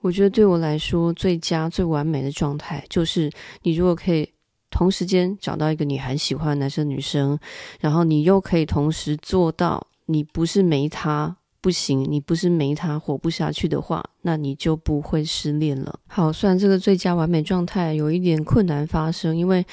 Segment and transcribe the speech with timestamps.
[0.00, 3.30] 我觉得对我来说，最佳、最完美的状态，就是
[3.62, 4.28] 你如果可以
[4.70, 7.38] 同时间找到一个你很喜欢男生、女生，
[7.80, 15.98] 然后你又可以同时做到，你不是没他不行，你不是没他活不下去的话，那你就不会失恋了。
[16.06, 19.64] 好，虽然这个最佳完美状态有一点困难发生，因为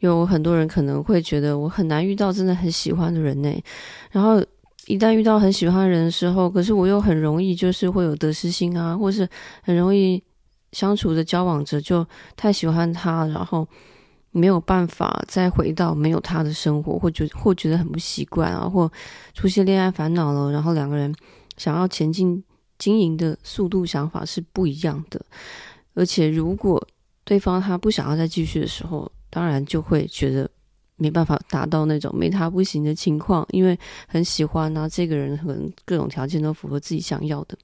[0.00, 3.50] 有很多人可能会觉得我很难遇到真的很喜欢的人呢，
[4.10, 4.44] 然后。
[4.88, 9.28] 一旦遇到很喜欢的人的时候，可是我又很容易就是会有得失心啊，或是
[9.62, 10.22] 很容易
[10.72, 12.04] 相处的交往着就
[12.34, 13.68] 太喜欢他，然后
[14.30, 18.90] 没有办法再回到没有他的生活，或觉或觉得很不习惯啊，或
[19.34, 21.14] 出现恋爱烦恼了，然后两个人
[21.58, 22.42] 想要前进
[22.78, 25.20] 经营的速度想法是不一样的，
[25.92, 26.82] 而且如果
[27.24, 30.48] 对方他不想要再继续的时候，当然就会觉得。
[30.98, 37.56] 没办法达到那种没他不行的情况，因为很喜欢啊，这个人可能各种条件都符合自己想要的。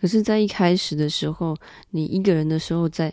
[0.00, 1.56] 可是，在一开始的时候，
[1.90, 3.08] 你一个人的时候在，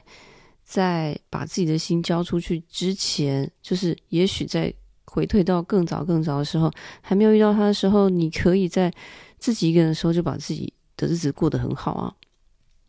[0.64, 4.74] 在在把自己的心交出去之前，就是也许在
[5.06, 8.92] 回退到更早更早的时候，还没有遇到他的时候，你可以在
[9.38, 12.14] 自己一个人的时候就把自己的日子过得很好啊。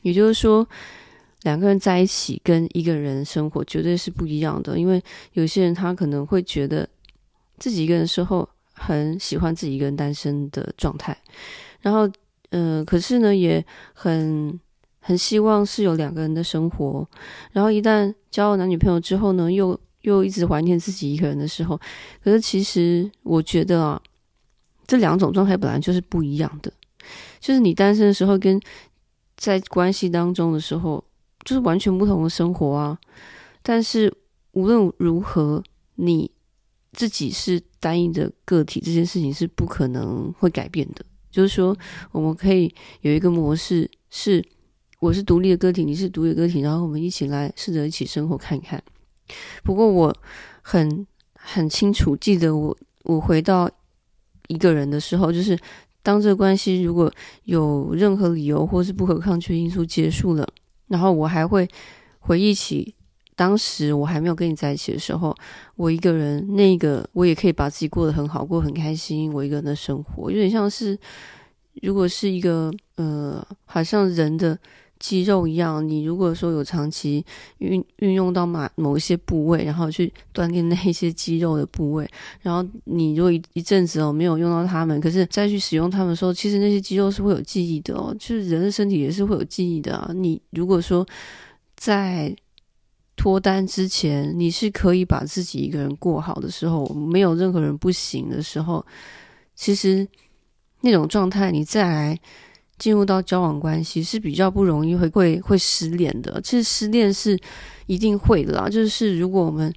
[0.03, 0.67] 也就是说。
[1.45, 5.03] 两个人在一起跟一个人生活绝对是不一样的，因为
[5.35, 6.89] 有些人他可能会觉得
[7.59, 11.17] 自己一个人的时候很喜欢自己一个人单身的状态，
[11.83, 12.11] 然后，
[12.49, 14.59] 呃，可是呢也很
[15.01, 17.07] 很希望是有两个人的生活，
[17.53, 21.79] 然后一旦交了男女朋友之后呢，又又一直怀念自己一个人的时候，
[22.23, 24.01] 可是其实我觉得啊，
[24.87, 26.73] 这两种状态本来就是不一样的，
[27.39, 28.59] 就是你单身的时候跟
[29.37, 31.05] 在关系当中的时候。
[31.45, 32.99] 就是完全不同的生活啊！
[33.63, 34.13] 但是
[34.53, 35.63] 无论如何，
[35.97, 36.31] 你
[36.93, 41.05] 自己是单一的个体，这件事情是不可能会改变的。
[41.31, 41.77] 就是说，
[42.13, 44.45] 我们可以有一个模式，是
[45.01, 48.83] 我是独立的个体，你是独立的个体，然后我们一起来试着一起生活看看。
[49.63, 50.17] 不过我
[50.63, 52.69] 很很清楚记得我，
[53.03, 53.69] 我我回到
[54.47, 55.59] 一个人的时候，就是
[56.03, 57.13] 当这个关系如果
[57.45, 60.49] 有任何理由或是不可抗拒因素结束了。
[60.89, 61.69] 然后我还会
[62.21, 62.95] 回忆起
[63.37, 65.35] 当时我还没有跟你在一起的时候，
[65.75, 69.33] 我一个人，那个我也可以把自己过得很好，过很开心。
[69.33, 70.97] 我一个人的生活有点像是，
[71.83, 74.57] 如果是一个呃，好像人的
[75.05, 77.23] 肌肉一样，你如果说有长期
[77.59, 82.11] 运运用到某某一些部位，然后去锻炼那一些肌肉的部位，
[82.41, 90.11] 然后你如果一一阵子哦没有用到它们，可是再去使用它们的时候，其实那些肌肉是会有记忆的哦，就是人的身体也是会有记忆的啊。
[90.15, 91.07] 你如果说
[91.77, 92.35] 在
[93.15, 98.83] 脱单之前，你是可以把自己一个人过好的时候，没有任何人不行的时候，
[99.55, 100.09] 其实
[100.81, 102.19] 那种状态，你再来。
[102.79, 107.39] 进入到交往关系是比较不容易会会会失恋的，其实失恋是
[107.87, 108.69] 一定会的啦。
[108.69, 109.73] 就是如果我们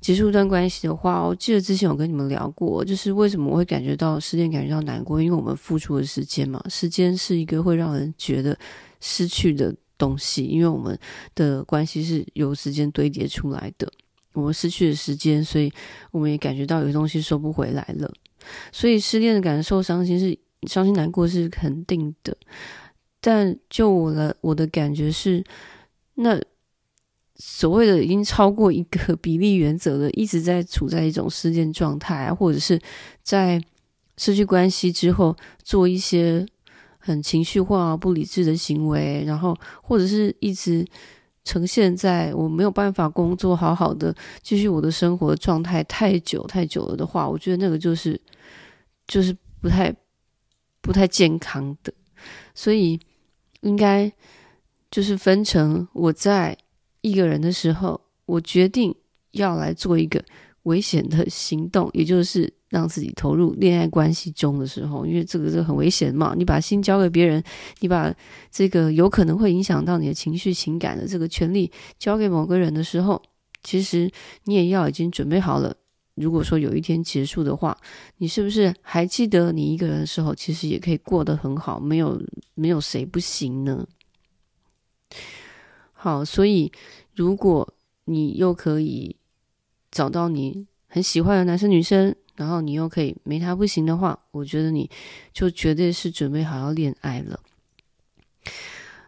[0.00, 8.56] 结束一段关系的话，我记得之前有跟你们聊过，就是为什么我会感觉到失恋，感觉到难过，因为我们付出的时间嘛，时间是一个会让人觉得
[9.00, 10.98] 失去的东西，因为我们
[11.34, 13.90] 的关系是由时间堆叠出来的，
[14.32, 15.70] 我们失去了时间，所以
[16.12, 18.10] 我们也感觉到有些东西收不回来了，
[18.72, 20.38] 所以失恋的感受、伤心是。
[20.66, 22.36] 伤心难过是肯定的，
[23.20, 25.44] 但就我的我的感觉是，
[26.14, 26.40] 那
[27.36, 32.80] 所谓的已经超过一个比例原则的，一直在处在一种失恋状态啊，或者是
[33.22, 33.62] 在
[34.16, 36.44] 失去关系之后做一些
[36.98, 40.84] 很情绪化、不理智的行为，然后或者是一直
[41.44, 48.20] 呈现在我没有办法工作好好的继续我的生活状态太久太久了的话，我觉得那个就是
[49.06, 49.94] 就是不太。
[50.80, 51.92] 不太健康的，
[52.54, 52.98] 所以
[53.60, 54.10] 应该
[54.90, 56.56] 就是分成我在
[57.00, 58.94] 一个人的时候，我决定
[59.32, 60.24] 要来做一个
[60.62, 66.34] 危险的行动，也就是让自己投入恋爱关系中的时候，因为这个是很危险嘛。
[66.36, 67.42] 你把心交给别人，
[67.80, 68.14] 你把
[68.50, 73.22] 这个有可能会影响到你的情绪、情感的这个权利交给某个人的时候，
[73.62, 74.10] 其实
[74.44, 75.76] 你也要已经准备好了。
[76.20, 77.76] 如果说有一天结束的话，
[78.16, 82.20] 你是不是还记得你一个人的时候，其实也可以过得很好，没有
[82.54, 83.86] 没有谁不行呢？
[85.92, 86.70] 好，所以
[87.14, 87.72] 如果
[88.04, 89.16] 你又可以
[89.90, 94.88] 找到你很喜欢的男生女生，然后你又可以没他不行的话，我觉得你
[95.32, 97.40] 就绝对是准备好要恋爱了。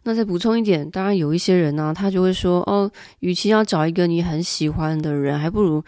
[0.03, 2.91] 那再补充一点，当然有一些人呢、他就会说，哦，
[3.21, 5.85] 与其要找一个你很喜欢的人，还不如。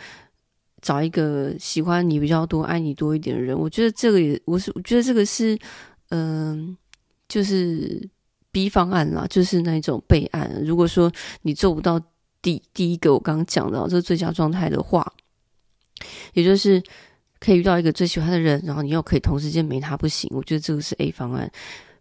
[0.82, 5.56] 找一个喜欢你比较多、爱你多一点的人，我觉得这个也，我是我觉得这个是，
[6.10, 6.76] 嗯、
[7.28, 8.06] 就是
[8.50, 10.60] B 方案啦，就是那种备案。
[10.64, 11.10] 如果说
[11.42, 12.00] 你做不到
[12.42, 15.10] 第第一个我刚刚讲的这个最佳状态的话，
[16.34, 16.82] 也就是
[17.38, 20.28] 可以遇到一个最喜欢的人，然后你又可以同时间没他不行。
[20.34, 21.48] 我觉得这个是 A 方案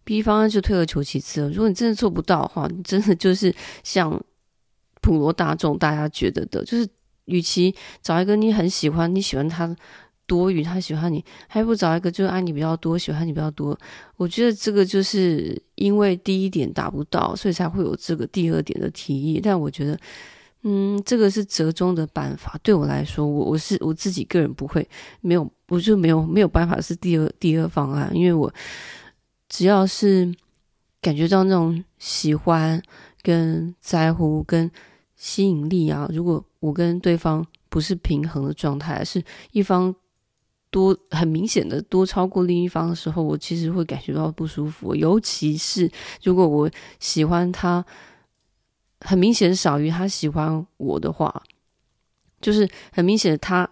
[0.04, 1.50] ，B 方案就退而求其次了。
[1.50, 3.54] 如果你真的做不到的话，你真的就是
[3.84, 4.19] 像
[5.01, 6.88] 普罗大众大家觉得的，就是
[7.31, 7.74] 与其
[8.04, 9.75] 找一个你很喜欢，你喜欢他。
[10.28, 13.78] 多余，他喜欢你，还不找一个就是爱你比较多，喜欢你比较多。
[14.16, 19.42] 我觉得这个就是因为第一点达不到，所以才会有这个第二点的提议。
[19.44, 20.00] 但我觉得，
[20.62, 22.57] 嗯，这个是折中的办法。
[22.63, 24.88] 对我来说，我我是我自己个人不会
[25.19, 28.54] 没有，我就没有没有办法是第二第二方案，因为我
[29.50, 30.34] 只要是
[31.01, 32.81] 感觉到那种喜欢、
[33.22, 34.72] 跟在乎、跟
[35.18, 39.22] 吸引力啊，如果我跟对方不是平衡的状态，是
[39.52, 39.94] 一方。
[40.74, 44.96] 多很明显的多超过另一方的时候，我其实会感觉到不舒服。
[44.96, 45.92] 尤其是
[46.24, 47.86] 如果我喜欢他，
[49.02, 51.44] 很明显少于他喜欢我的话，
[52.40, 53.69] 就是很明显的他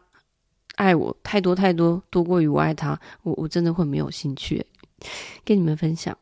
[0.75, 4.65] 爱我太多太多，多过于我爱他，我我真的会没有兴趣。
[5.45, 6.17] 跟你们分享。